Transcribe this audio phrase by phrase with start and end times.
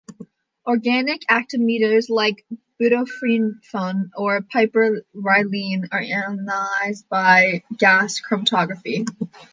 [0.65, 2.43] Organic actinometers like
[2.81, 9.05] butyrophenone or piperylene are analysed by gas chromatography.